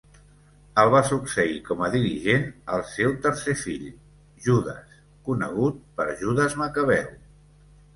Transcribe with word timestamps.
El 0.83 0.87
va 0.95 1.01
succeir 1.09 1.59
com 1.67 1.83
a 1.89 1.91
dirigent 1.97 2.49
el 2.79 2.83
seu 2.95 3.15
tercer 3.29 3.57
fill 3.67 3.87
Judes 4.49 5.01
conegut 5.31 5.83
per 6.01 6.13
Judes 6.27 6.63
Macabeu. 6.67 7.19